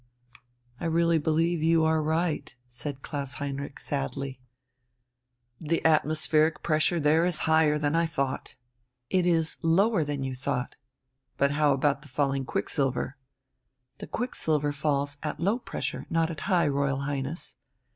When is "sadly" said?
3.79-4.39